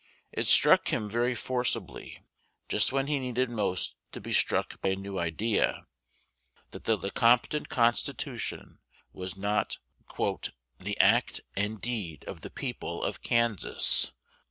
It 0.31 0.47
struck 0.47 0.87
him 0.91 1.07
very 1.07 1.35
forcibly, 1.35 2.23
just 2.67 2.91
when 2.91 3.05
he 3.05 3.19
needed 3.19 3.51
most 3.51 3.93
to 4.13 4.19
be 4.19 4.33
struck 4.33 4.81
by 4.81 4.89
a 4.89 4.95
new 4.95 5.19
idea, 5.19 5.85
that 6.71 6.85
the 6.85 6.95
Lecompton 6.97 7.67
Constitution 7.67 8.79
was 9.13 9.37
not 9.37 9.77
"the 10.79 10.99
act 10.99 11.41
and 11.55 11.79
deed 11.79 12.25
of 12.25 12.41
the 12.41 12.49
people 12.49 13.03
of 13.03 13.21
Kansas." 13.21 14.11